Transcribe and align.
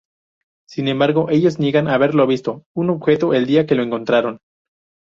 Sin 0.67 0.87
embargo, 0.87 1.29
ellos 1.29 1.59
niegan 1.59 1.87
haberlo 1.87 2.25
visto 2.25 2.65
un 2.73 2.89
objeto 2.89 3.35
el 3.35 3.45
día 3.45 3.67
que 3.67 3.75
lo 3.75 3.83
encontraron. 3.83 4.39